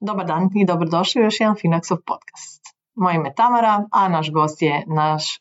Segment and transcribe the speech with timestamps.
[0.00, 2.62] Dobar dan i dobrodošli u još jedan Finaxov podcast.
[2.94, 5.38] Moje ime je Tamara, a naš gost je naš e,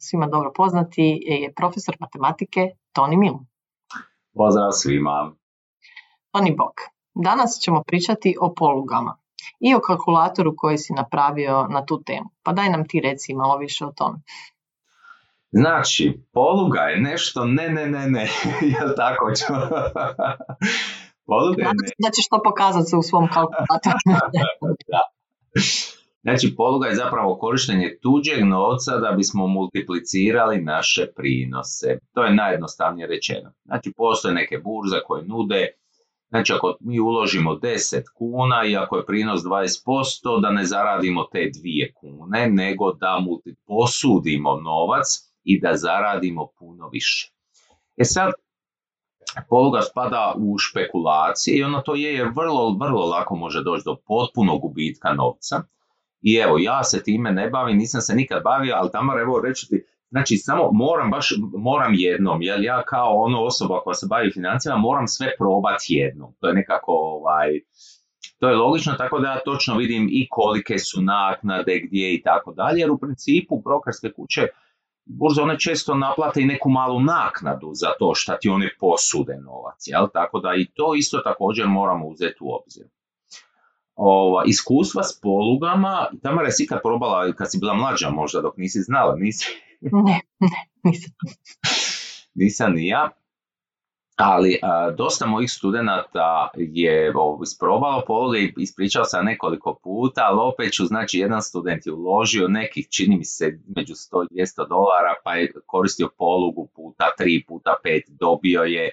[0.00, 2.60] svima dobro poznati je profesor matematike
[2.92, 3.34] Toni Mil.
[4.34, 5.32] Pozdrav svima.
[6.32, 6.74] Toni Bok.
[7.14, 9.23] Danas ćemo pričati o polugama
[9.60, 12.30] i o kalkulatoru koji si napravio na tu temu.
[12.42, 14.18] Pa daj nam ti reci malo više o tome.
[15.50, 18.28] Znači, poluga je nešto ne, ne, ne, ne,
[18.78, 19.52] jel tako ću?
[21.26, 21.88] poluga je ne.
[21.98, 23.98] Da ćeš to pokazati u svom kalkulatoru.
[24.88, 25.00] da.
[26.24, 31.98] Znači, poluga je zapravo korištenje tuđeg novca da bismo multiplicirali naše prinose.
[32.14, 33.52] To je najjednostavnije rečeno.
[33.64, 35.66] Znači, postoje neke burze koje nude
[36.34, 41.50] Znači ako mi uložimo 10 kuna i ako je prinos 20%, da ne zaradimo te
[41.60, 45.06] dvije kune, nego da mu posudimo novac
[45.44, 47.32] i da zaradimo puno više.
[47.96, 48.32] E sad,
[49.48, 53.96] poluga spada u špekulacije i ono to je jer vrlo, vrlo lako može doći do
[54.06, 55.62] potpunog gubitka novca.
[56.22, 59.68] I evo, ja se time ne bavim, nisam se nikad bavio, ali tamo evo reći
[59.68, 59.84] ti,
[60.14, 64.80] Znači, samo moram baš, moram jednom, jer ja kao ono osoba koja se bavi financijama
[64.80, 66.34] moram sve probati jednom.
[66.40, 67.48] To je nekako, ovaj,
[68.38, 72.52] to je logično, tako da ja točno vidim i kolike su naknade, gdje i tako
[72.52, 74.46] dalje, jer u principu brokerske kuće
[75.04, 79.78] burze one često naplate i neku malu naknadu za to što ti one posude novac,
[79.86, 80.06] jel?
[80.12, 82.86] tako da i to isto također moramo uzeti u obzir.
[83.94, 88.80] Ova, iskustva s polugama, Tamara je kad probala, kad si bila mlađa možda dok nisi
[88.80, 89.46] znala, nisi,
[89.92, 91.12] ne, ne, nisam.
[92.34, 93.10] nisam ni ja.
[94.16, 94.58] Ali
[94.96, 97.12] dosta mojih studenata je
[97.42, 102.48] isprobalo pologe i ispričao sam nekoliko puta, ali opet ću, znači jedan student je uložio
[102.48, 107.46] nekih, čini mi se, među 100 i 200 dolara, pa je koristio polugu puta 3,
[107.46, 108.90] puta 5, dobio je,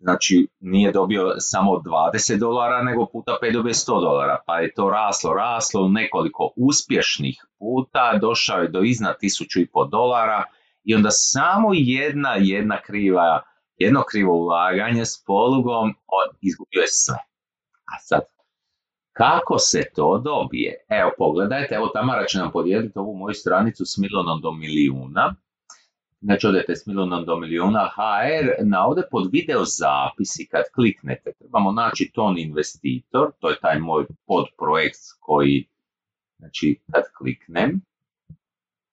[0.00, 4.90] znači nije dobio samo 20 dolara, nego puta 5 dobio 100 dolara, pa je to
[4.90, 10.44] raslo, raslo nekoliko uspješnih puta, došao je do iznad 1500 dolara
[10.84, 13.42] i onda samo jedna, jedna kriva,
[13.76, 17.18] jedno krivo ulaganje s polugom, on izgubio je sve.
[17.94, 18.20] A sad,
[19.12, 20.84] kako se to dobije?
[20.88, 25.34] Evo, pogledajte, evo Tamara će nam podijeliti ovu moju stranicu s Milonom do milijuna.
[26.20, 27.90] Znači odete s Milonom do milijuna.
[27.94, 33.78] HR, na ovdje pod video zapisi kad kliknete trebamo naći ton investitor, to je taj
[33.78, 35.68] moj podprojekt koji,
[36.38, 37.80] znači kad kliknem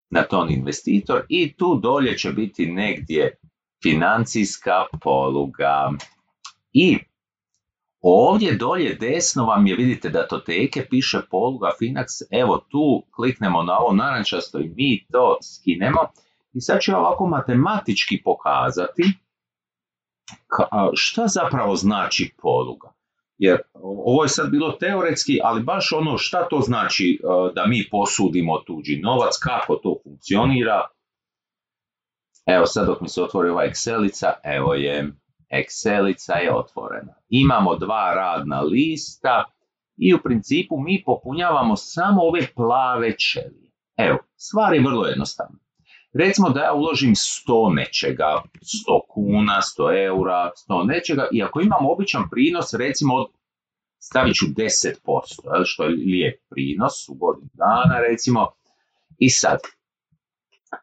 [0.09, 3.37] na ton investitor i tu dolje će biti negdje
[3.83, 5.91] financijska poluga.
[6.73, 6.97] I
[8.01, 13.93] ovdje dolje desno vam je, vidite datoteke, piše poluga Finax, evo tu kliknemo na ovo
[13.93, 15.99] narančasto i mi to skinemo
[16.57, 19.03] i sad ću ovako matematički pokazati
[20.93, 22.93] šta zapravo znači poluga.
[23.37, 23.57] Jer
[24.05, 27.19] ovo je sad bilo teoretski, ali baš ono šta to znači
[27.55, 30.87] da mi posudimo tuđi novac, kako to funkcionira.
[32.45, 35.11] Evo sad dok mi se otvori ova Excelica, evo je,
[35.51, 37.13] Excelica je otvorena.
[37.29, 39.43] Imamo dva radna lista
[39.97, 43.71] i u principu mi popunjavamo samo ove plave ćelije.
[43.97, 45.59] Evo, stvar je vrlo jednostavna.
[46.13, 51.85] Recimo da ja uložim 100 nečega, 100 kuna, 100 eura, 100 nečega i ako imam
[51.85, 53.27] običan prinos, recimo od
[53.99, 54.93] stavit ću 10%,
[55.65, 58.47] što je lijep prinos u godinu dana recimo.
[59.17, 59.59] I sad,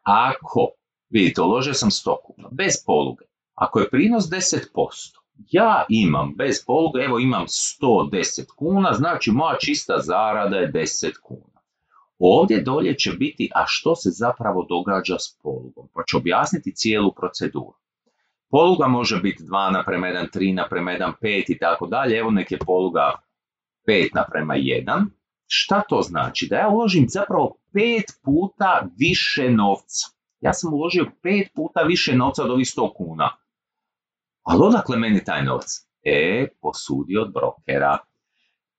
[0.03, 0.67] ako,
[1.09, 3.25] vidite, uložio sam 100 kuna, bez poluge,
[3.55, 5.17] ako je prinos 10%,
[5.51, 11.54] ja imam bez poluge, evo imam 110 kuna, znači moja čista zarada je 10 kuna.
[12.19, 17.13] Ovdje dolje će biti, a što se zapravo događa s polugom, pa ću objasniti cijelu
[17.13, 17.73] proceduru.
[18.49, 22.17] Poluga može biti 2 naprema 1, 3 naprema 1, 5 i tako dalje.
[22.17, 23.11] Evo nek je poluga
[23.87, 25.05] 5 naprema 1.
[25.47, 26.47] Šta to znači?
[26.49, 30.07] Da ja uložim zapravo 5 puta više novca.
[30.41, 33.29] Ja sam uložio 5 puta više novca od ovih 100 kuna.
[34.43, 35.65] Ali odakle meni taj novac?
[36.03, 37.97] E, posudio od brokera.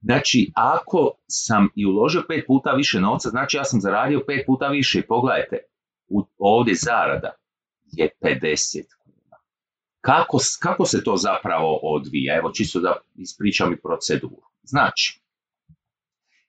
[0.00, 4.68] Znači, ako sam i uložio pet puta više novca, znači ja sam zaradio pet puta
[4.68, 5.02] više.
[5.08, 5.58] Pogledajte,
[6.38, 7.32] ovdje zarada
[7.92, 9.36] je 50 kuna.
[10.00, 12.36] Kako, kako se to zapravo odvija?
[12.36, 14.42] Evo, čisto da ispričam i proceduru.
[14.62, 15.20] Znači,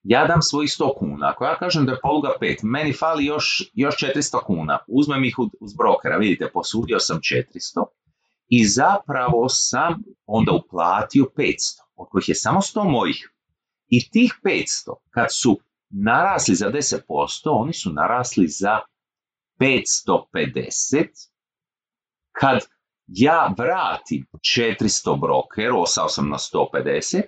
[0.04, 1.30] ja dam svojih 100 kuna.
[1.30, 4.80] Ako ja kažem da je poluga 5, meni fali još, još 400 kuna.
[4.88, 6.18] Uzmem ih uz brokera.
[6.18, 7.86] Vidite, posudio sam 400
[8.48, 11.56] i zapravo sam onda uplatio 500,
[11.96, 13.34] od kojih je samo 100 mojih.
[13.88, 17.00] I tih 500, kad su narasli za 10%,
[17.46, 18.80] oni su narasli za
[19.60, 21.08] 550,
[22.32, 22.60] kad
[23.08, 27.22] ja vratim 400 brokeru, ostao sam na 150,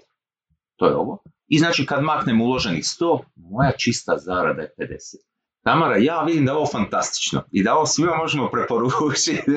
[0.75, 5.15] to je ovo, i znači kad maknem uloženih 100, moja čista zarada je 50.
[5.63, 9.41] Tamara, ja vidim da je ovo fantastično i da ovo svima možemo preporučiti.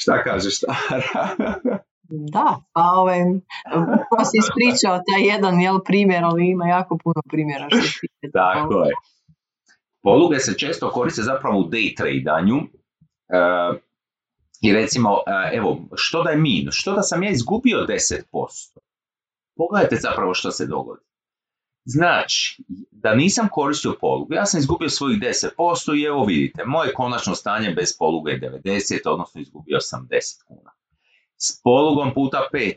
[0.00, 1.78] Šta kažeš, Tamara?
[2.10, 3.18] Da, pa ovaj,
[4.16, 8.94] pa si ispričao taj jedan jel, primjer, ali ima jako puno primjera što Tako je.
[10.02, 12.56] Poluge se često koriste zapravo u day tradanju.
[12.56, 13.78] E,
[14.60, 16.74] I recimo, e, evo, što da je minus?
[16.74, 18.22] Što da sam ja izgubio 10%?
[19.56, 21.02] Pogledajte zapravo što se dogodi.
[21.84, 27.34] Znači, da nisam koristio polugu, ja sam izgubio svojih 10% i evo vidite, moje konačno
[27.34, 30.70] stanje bez poluge je 90, odnosno izgubio sam 10 kuna.
[31.42, 32.74] S polugom puta 5,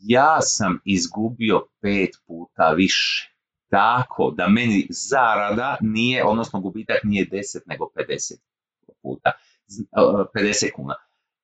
[0.00, 3.34] ja sam izgubio 5 puta više.
[3.70, 8.34] Tako da meni zarada nije, odnosno gubitak nije 10 nego 50
[9.02, 9.32] puta,
[10.34, 10.94] 50 kuna.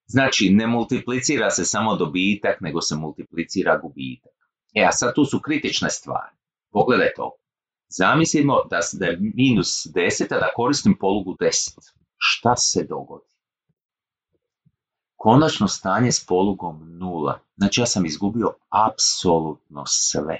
[0.06, 4.32] Znači, ne multiplicira se samo dobitak, nego se multiplicira gubitak.
[4.74, 6.36] E, a sad tu su kritične stvari.
[6.72, 7.32] Pogledaj to.
[7.88, 11.78] Zamislimo da, da je minus 10, a da koristim polugu 10.
[12.16, 13.35] Šta se dogodi?
[15.26, 17.38] Konačno stanje s polugom nula.
[17.56, 20.38] Znači ja sam izgubio apsolutno sve.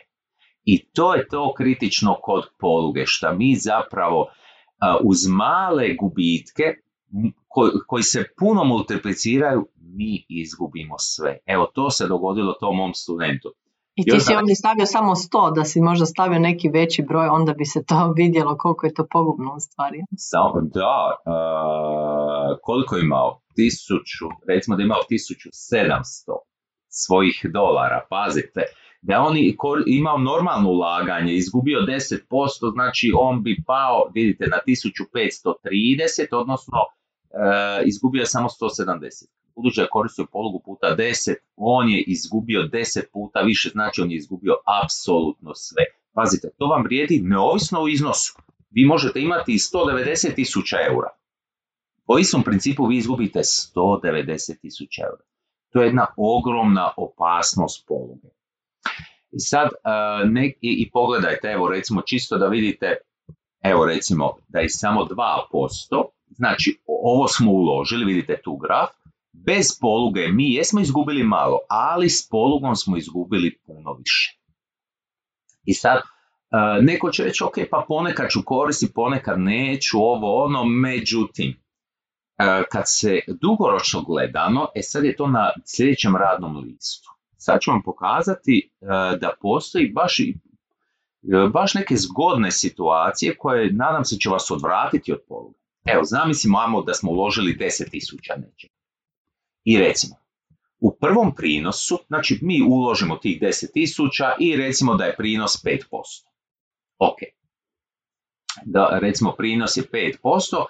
[0.65, 4.27] I to je to kritično kod poluge, što mi zapravo
[5.05, 6.65] uz male gubitke
[7.87, 11.39] koji se puno multipliciraju, mi izgubimo sve.
[11.47, 13.53] Evo, to se dogodilo tom mom studentu.
[13.96, 17.52] I ti si ovdje stavio samo 100, da si možda stavio neki veći broj, onda
[17.52, 19.98] bi se to vidjelo koliko je to pogubno u stvari.
[20.62, 21.16] da,
[22.62, 23.40] koliko je imao?
[23.54, 26.02] Tisuću, recimo da je imao 1700
[26.88, 28.62] svojih dolara, pazite,
[29.02, 29.37] da je on
[29.87, 38.20] imao normalno ulaganje, izgubio 10%, znači on bi pao, vidite, na 1530, odnosno e, izgubio
[38.20, 43.69] je samo 170 budući je koristio polugu puta 10, on je izgubio 10 puta više,
[43.69, 45.85] znači on je izgubio apsolutno sve.
[46.14, 48.32] Pazite, to vam vrijedi neovisno o iznosu.
[48.70, 51.11] Vi možete imati i 190 tisuća eura.
[52.06, 55.25] Po istom principu vi izgubite 190 tisuća eura.
[55.73, 58.29] To je jedna ogromna opasnost poluge.
[59.32, 59.69] I sad,
[60.37, 62.97] e, i, pogledajte, evo recimo čisto da vidite,
[63.62, 68.91] evo recimo da je samo 2%, znači ovo smo uložili, vidite tu graf,
[69.44, 74.38] Bez poluge mi jesmo izgubili malo, ali s polugom smo izgubili puno više.
[75.65, 76.03] I sad, e,
[76.83, 81.50] neko će reći, ok, pa ponekad ću koristiti, ponekad neću, ovo ono, međutim,
[82.38, 87.09] e, kad se dugoročno gledano, e sad je to na sljedećem radnom listu.
[87.37, 88.87] Sad ću vam pokazati e,
[89.21, 90.17] da postoji baš,
[91.53, 95.59] baš neke zgodne situacije koje, nadam se, će vas odvratiti od poluge.
[95.85, 98.75] Evo, zamislimo da smo uložili 10.000 nečega.
[99.67, 100.17] I recimo,
[100.81, 105.81] u prvom prinosu, znači mi uložimo tih 10.000 i recimo da je prinos 5%.
[106.99, 107.19] Ok.
[108.65, 110.65] Da, recimo prinos je 5%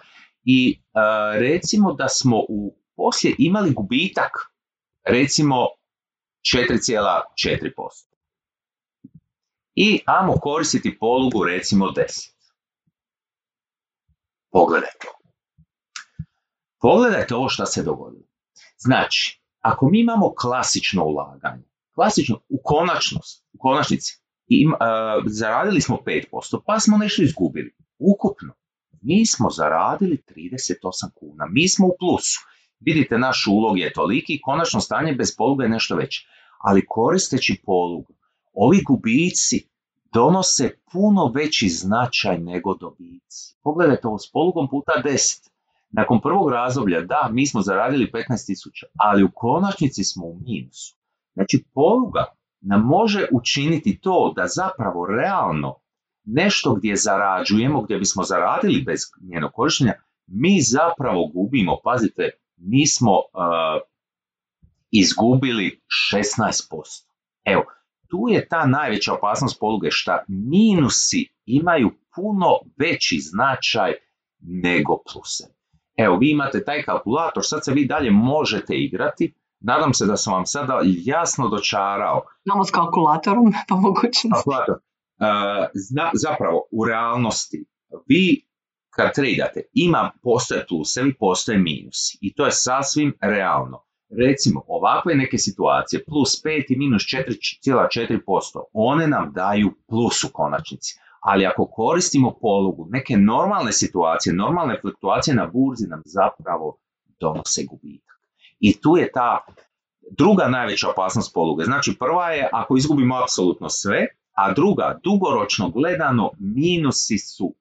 [0.44, 4.32] i uh, recimo da smo u poslije imali gubitak
[5.04, 5.66] recimo
[6.54, 7.70] 4,4%.
[9.74, 12.32] I amo koristiti polugu recimo 10.
[14.52, 15.08] Pogledajte.
[16.80, 18.25] Pogledajte ovo što se dogodilo.
[18.86, 21.64] Znači, ako mi imamo klasično ulaganje,
[21.94, 24.76] klasično u konačnost, u konačnici, im, uh,
[25.26, 27.74] zaradili smo 5%, pa smo nešto izgubili.
[27.98, 28.52] Ukupno,
[29.02, 32.40] mi smo zaradili 38 kuna, mi smo u plusu.
[32.80, 36.28] Vidite, naš ulog je toliki, konačno stanje bez poluga je nešto veće.
[36.58, 38.14] Ali koristeći polugu,
[38.52, 39.68] ovi gubici
[40.12, 43.56] donose puno veći značaj nego dobici.
[43.62, 45.50] Pogledajte ovo s polugom puta 10.
[45.96, 50.96] Nakon prvog razdoblja, da, mi smo zaradili 15.000, ali u konačnici smo u minusu.
[51.34, 52.24] Znači, poluga
[52.60, 55.74] nam može učiniti to da zapravo realno
[56.24, 59.92] nešto gdje zarađujemo, gdje bismo zaradili bez njenog korištenja,
[60.26, 63.22] mi zapravo gubimo, pazite, mi smo uh,
[64.90, 65.80] izgubili
[66.14, 67.06] 16%.
[67.44, 67.62] Evo,
[68.08, 73.92] tu je ta najveća opasnost poluge, što minusi imaju puno veći značaj
[74.40, 75.55] nego pluse.
[75.96, 79.34] Evo, vi imate taj kalkulator, sad se vi dalje možete igrati.
[79.60, 82.22] Nadam se da sam vam sada jasno dočarao.
[82.44, 84.30] Znamo s kalkulatorom, pa mogućnosti.
[84.32, 84.74] Kalkulator.
[84.74, 85.66] Uh,
[86.14, 87.64] zapravo, u realnosti,
[88.06, 88.46] vi
[88.96, 92.18] kad tradate, ima, postoje plusevi, postoje minusi.
[92.20, 93.82] I to je sasvim realno.
[94.10, 100.98] recimo ovakve neke situacije, plus 5 i minus 4,4%, one nam daju plus u konačnici.
[101.26, 106.78] Ali ako koristimo polugu, neke normalne situacije, normalne fluktuacije na burzi nam zapravo
[107.20, 108.16] donose gubitak.
[108.60, 109.44] I tu je ta
[110.10, 111.64] druga najveća opasnost poluge.
[111.64, 117.54] Znači prva je ako izgubimo apsolutno sve, a druga, dugoročno gledano, minusi su,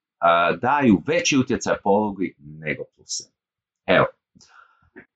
[0.62, 3.24] daju veći utjecaj polugi nego pluse.
[3.86, 4.05] Evo,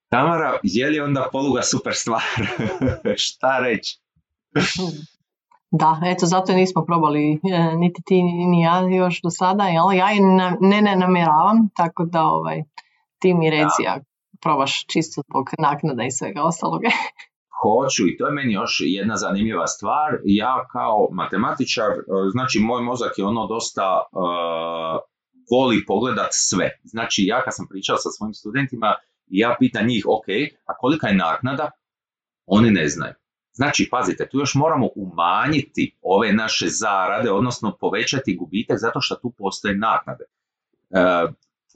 [0.09, 2.21] Tamara, je li onda poluga super stvar?
[3.25, 3.99] Šta reći?
[5.71, 9.93] Da, eto, zato nismo probali e, niti ti ni ja još do sada, jel?
[9.93, 10.19] ja i
[10.61, 12.63] ne, ne namjeravam, tako da ovaj,
[13.19, 13.99] ti mi reci ja
[14.41, 16.87] probaš čisto zbog naknada i svega ostaloga.
[17.61, 20.17] Hoću i to je meni još jedna zanimljiva stvar.
[20.23, 24.99] Ja kao matematičar, e, znači moj mozak je ono dosta uh,
[25.51, 26.79] voli pogledat sve.
[26.83, 28.95] Znači ja kad sam pričao sa svojim studentima,
[29.27, 30.27] ja pitam njih, ok,
[30.65, 31.71] a kolika je naknada?
[32.45, 33.13] Oni ne znaju.
[33.59, 39.33] Znači, pazite, tu još moramo umanjiti ove naše zarade, odnosno povećati gubitak zato što tu
[39.37, 40.23] postoje naknade.
[40.89, 41.01] E,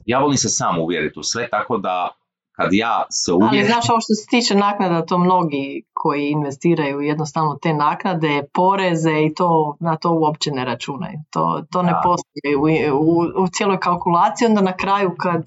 [0.06, 2.08] ja volim se sam uvjeriti u sve, tako da
[2.52, 3.58] kad ja se uvjerim...
[3.58, 9.12] Ali znaš, ovo što se tiče naknada, to mnogi koji investiraju jednostavno te naknade, poreze
[9.26, 11.18] i to na to uopće ne računaju.
[11.30, 15.44] To, to ne postoji u, u, u cijeloj kalkulaciji, onda na kraju kad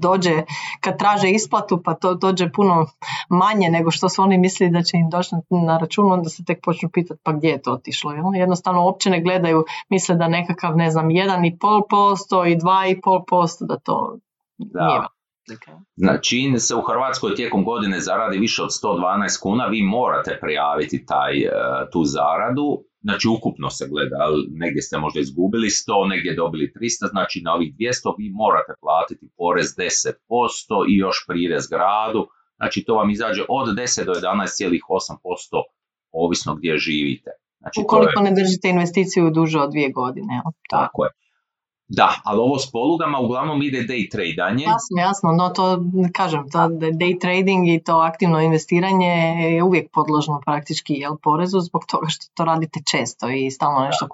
[0.00, 0.42] dođe,
[0.80, 2.86] kad traže isplatu pa to dođe puno
[3.28, 5.34] manje nego što su oni mislili da će im doći
[5.66, 8.12] na račun, onda se tek počnu pitati pa gdje je to otišlo.
[8.12, 8.24] Jel?
[8.34, 14.16] Jednostavno uopće ne gledaju, misle da nekakav, ne znam, 1,5% i 2,5% da to
[14.58, 14.86] da.
[14.86, 15.00] nije
[15.96, 21.38] Znači, se u Hrvatskoj tijekom godine zaradi više od 112 kuna, vi morate prijaviti taj,
[21.38, 21.50] e,
[21.92, 24.22] tu zaradu, znači ukupno se gleda,
[24.62, 29.26] negdje ste možda izgubili 100, negdje dobili 300, znači na ovih 200 vi morate platiti
[29.36, 30.12] porez 10%
[30.90, 32.22] i još prirez gradu,
[32.56, 35.62] znači to vam izađe od 10 do 11,8%
[36.22, 37.30] ovisno gdje živite.
[37.60, 40.34] Znači, Ukoliko ne držite investiciju duže od dvije godine.
[40.70, 41.10] Tako je.
[41.92, 44.64] Da, ali ovo s polugama uglavnom ide day tradanje.
[44.64, 45.78] Jasno, jasno, no to
[46.12, 46.58] kažem, to
[47.02, 49.08] day trading i to aktivno investiranje
[49.54, 54.08] je uvijek podložno praktički jel, porezu zbog toga što to radite često i stalno nešto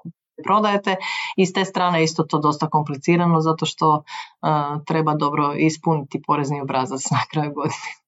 [0.44, 0.96] prodajete
[1.36, 6.60] i s te strane isto to dosta komplicirano zato što uh, treba dobro ispuniti porezni
[6.60, 7.88] obrazac na kraju godine.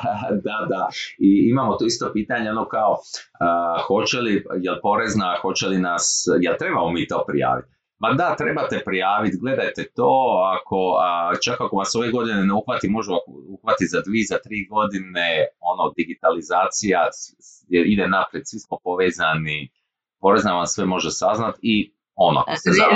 [0.46, 0.88] da, da.
[1.18, 6.24] I imamo tu isto pitanje, ono kao, uh, hoće li, jel porezna, hoće li nas,
[6.40, 7.79] jel trebamo mi to prijaviti?
[8.00, 10.12] Ma da, trebate prijaviti, gledajte to,
[10.56, 13.10] ako, a, čak ako vas ove godine ne uhvati, može
[13.48, 15.28] uhvati za dvije, za tri godine,
[15.60, 17.00] ono, digitalizacija
[17.68, 19.70] ide naprijed, svi smo povezani,
[20.20, 22.44] porezna vam sve može saznat i ono.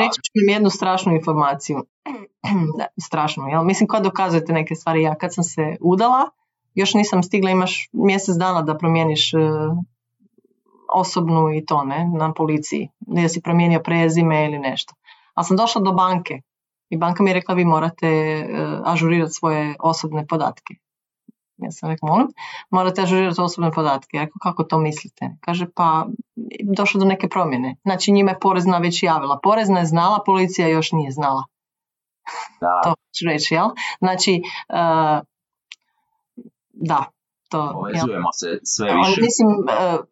[0.00, 1.76] Reći ću vam jednu strašnu informaciju,
[2.78, 3.64] da, strašnu, jel?
[3.64, 6.30] Mislim, kad dokazujete neke stvari, ja kad sam se udala,
[6.74, 9.38] još nisam stigla, imaš mjesec dana da promijeniš e,
[10.92, 14.94] osobnu i to ne, na policiji, da si promijenio prezime ili nešto.
[15.34, 16.40] Ali sam došla do banke
[16.88, 20.74] i banka mi je rekla vi morate uh, ažurirati svoje osobne podatke.
[21.56, 22.28] Ja sam rekla, molim,
[22.70, 24.16] morate ažurirati osobne podatke.
[24.16, 25.36] Ja rekao, kako to mislite?
[25.40, 26.06] Kaže, pa
[26.76, 27.76] došlo do neke promjene.
[27.82, 29.38] Znači njima je porezna već javila.
[29.42, 31.44] Porezna je znala, policija još nije znala.
[32.60, 32.80] Da.
[32.84, 33.68] to ću reći, jel?
[33.98, 35.20] Znači, uh,
[36.72, 37.04] da.
[37.48, 39.20] To, Povezujemo se sve više.
[39.20, 40.04] mislim, uh,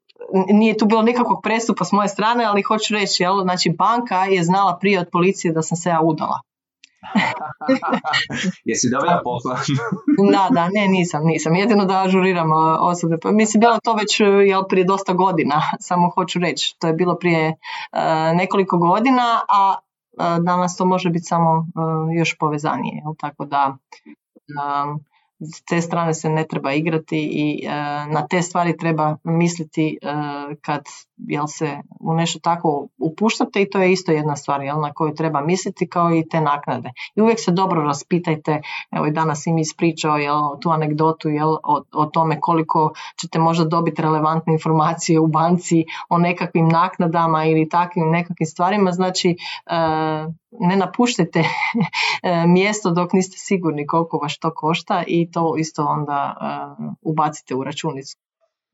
[0.49, 4.43] nije tu bilo nikakvog prestupa s moje strane, ali hoću reći, jel, znači banka je
[4.43, 6.41] znala prije od policije da sam se ja udala.
[8.65, 9.57] Jesi dobila poklon?
[10.33, 11.55] da, da, ne, nisam, nisam.
[11.55, 12.51] Jedino da ažuriram
[12.81, 13.17] osobe.
[13.23, 16.77] Pa, mislim, bilo to već jel, prije dosta godina, samo hoću reći.
[16.79, 22.17] To je bilo prije uh, nekoliko godina, a uh, danas to može biti samo uh,
[22.17, 23.03] još povezanije.
[23.05, 23.15] Jel?
[23.21, 23.77] Tako da
[25.43, 27.69] s te strane se ne treba igrati i e,
[28.15, 30.15] na te stvari treba misliti e,
[30.61, 30.83] kad
[31.29, 35.15] jel se u nešto tako upuštate i to je isto jedna stvar jel, na koju
[35.15, 36.91] treba misliti kao i te naknade.
[37.15, 38.61] I uvijek se dobro raspitajte,
[38.91, 43.65] evo i danas im ispričao jel, tu anegdotu jel, o, o tome koliko ćete možda
[43.65, 49.37] dobiti relevantne informacije u banci o nekakvim naknadama ili takvim nekakvim stvarima, znači e,
[50.61, 51.45] ne napuštajte
[52.57, 56.37] mjesto dok niste sigurni koliko vas to košta i to isto onda
[57.03, 58.17] ubacite u računicu.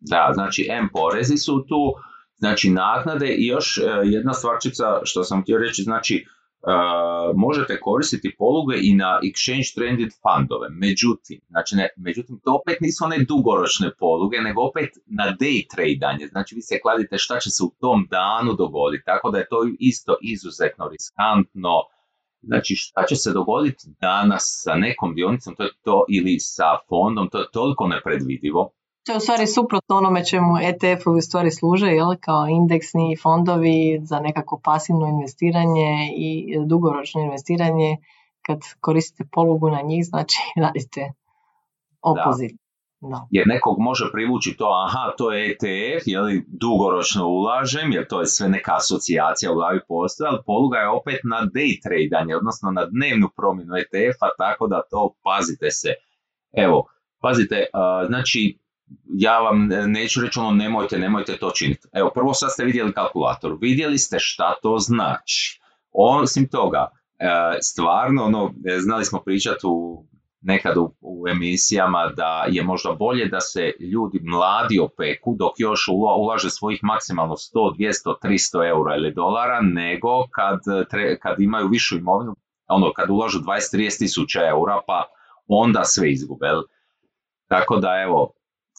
[0.01, 1.95] Da, znači M porezi su tu,
[2.39, 6.27] znači naknade i još e, jedna stvarčica što sam htio reći, znači
[6.63, 10.69] Uh, možete koristiti poluge i na exchange traded fundove.
[10.71, 16.27] Međutim, znači ne, međutim, to opet nisu one dugoročne poluge, nego opet na day tradanje.
[16.27, 19.05] Znači vi se kladite šta će se u tom danu dogoditi.
[19.05, 21.75] Tako da je to isto izuzetno riskantno
[22.43, 27.39] Znači šta će se dogoditi danas sa nekom dionicom, to to, ili sa fondom, to
[27.39, 28.71] je toliko nepredvidivo.
[29.09, 32.15] To je u stvari suprotno onome čemu ETF-ovi u stvari služe, jel?
[32.21, 37.97] kao indeksni fondovi za nekako pasivno investiranje i dugoročno investiranje.
[38.47, 41.13] Kad koristite polugu na njih, znači radite
[42.03, 42.53] opozit.
[43.01, 43.27] Da.
[43.31, 48.27] Jer nekog može privući to, aha, to je ETF, li dugoročno ulažem, jer to je
[48.27, 52.85] sve neka asocijacija u glavi postoje, ali poluga je opet na day tradanje, odnosno na
[52.85, 55.93] dnevnu promjenu ETF-a, tako da to pazite se.
[56.53, 56.87] Evo,
[57.21, 57.67] pazite,
[58.09, 58.59] znači,
[59.15, 61.89] ja vam neću reći ono nemojte, nemojte to činiti.
[61.93, 65.61] Evo, prvo sad ste vidjeli kalkulator, vidjeli ste šta to znači.
[65.93, 66.87] Osim toga,
[67.19, 67.29] e,
[67.63, 70.05] stvarno, ono, znali smo pričati u
[70.41, 75.89] nekad u, u, emisijama da je možda bolje da se ljudi mladi opeku dok još
[76.17, 80.59] ulaže svojih maksimalno 100, 200, 300 eura ili dolara nego kad,
[81.23, 82.37] kad imaju višu imovinu,
[82.69, 85.05] ono kad ulažu 20-30 tisuća eura pa
[85.47, 86.47] onda sve izgube.
[87.49, 88.33] Tako da evo,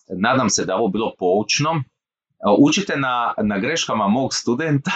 [0.10, 1.84] nadam se da ovo bilo poučno
[2.60, 4.92] Učite na, na greškama mog studenta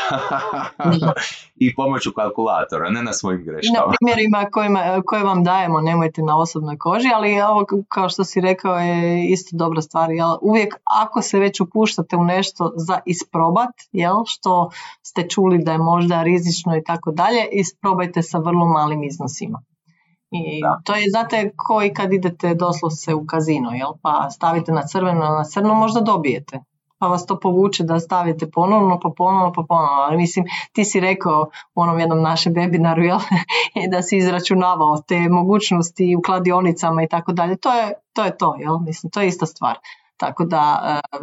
[1.66, 3.88] i pomoću kalkulatora, ne na svojim greškama.
[3.88, 8.42] Na primjerima kojima, koje vam dajemo, nemojte na osobnoj koži, ali ovo kao što si
[8.42, 10.12] rekao je isto dobra stvar.
[10.12, 10.38] Jel?
[10.42, 14.16] Uvijek ako se već upuštate u nešto za isprobat, jel?
[14.26, 14.70] što
[15.02, 19.62] ste čuli da je možda rizično i tako dalje, isprobajte sa vrlo malim iznosima.
[20.34, 23.94] I to je, znate, koji kad idete doslovce u kazino, jel?
[24.02, 26.60] pa stavite na crveno, na crno, možda dobijete
[27.04, 30.02] pa vas to povuče da stavite ponovno, pa ponovno, pa ponovno.
[30.02, 33.20] Ali mislim, ti si rekao u onom jednom našem webinaru jel?
[33.92, 37.58] da si izračunavao te mogućnosti u kladionicama i tako dalje.
[37.58, 38.80] To je to, je to jel?
[38.80, 39.78] Mislim, to je ista stvar.
[40.18, 40.62] Tako da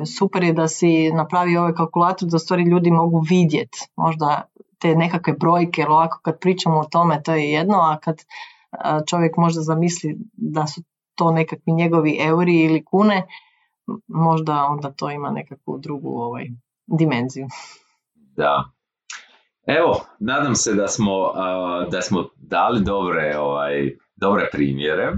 [0.00, 4.42] e, super je da si napravio ovaj kalkulator da stvari ljudi mogu vidjeti možda
[4.78, 8.24] te nekakve brojke, jer ovako kad pričamo o tome to je jedno, a kad e,
[9.06, 10.82] čovjek možda zamisli da su
[11.14, 13.26] to nekakvi njegovi euri ili kune,
[14.06, 16.46] možda onda to ima nekakvu drugu ovaj,
[16.86, 17.46] dimenziju.
[18.14, 18.64] Da.
[19.66, 21.12] Evo, nadam se da smo,
[21.90, 25.12] da smo dali dobre, ovaj, dobre primjere.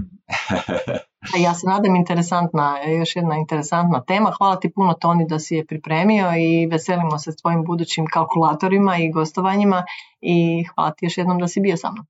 [1.45, 4.31] ja se nadam interesantna, još jedna interesantna tema.
[4.37, 8.97] Hvala ti puno Toni da si je pripremio i veselimo se s tvojim budućim kalkulatorima
[8.97, 9.83] i gostovanjima
[10.21, 12.05] i hvala ti još jednom da si bio sa mnom.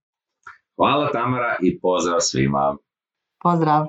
[0.77, 2.77] Hvala Tamara i pozdrav svima.
[3.43, 3.87] Pozdrav.